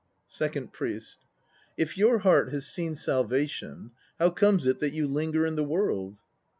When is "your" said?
1.95-2.17